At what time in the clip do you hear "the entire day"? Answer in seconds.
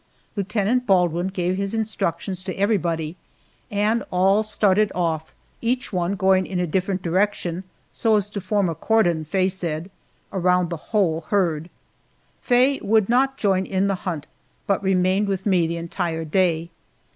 15.67-16.71